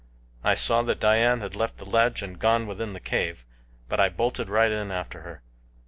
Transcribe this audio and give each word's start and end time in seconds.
I 0.43 0.55
saw 0.55 0.81
that 0.81 0.99
Dian 0.99 1.41
had 1.41 1.55
left 1.55 1.77
the 1.77 1.85
ledge 1.85 2.23
and 2.23 2.39
gone 2.39 2.65
within 2.65 2.93
the 2.93 2.99
cave, 2.99 3.45
but 3.87 3.99
I 3.99 4.09
bolted 4.09 4.49
right 4.49 4.71
in 4.71 4.89
after 4.89 5.21
her. 5.21 5.43